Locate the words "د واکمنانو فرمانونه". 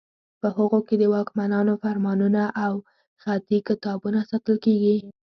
0.97-2.43